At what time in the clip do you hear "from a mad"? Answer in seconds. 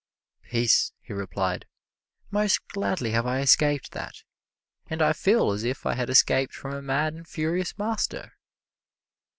6.55-7.13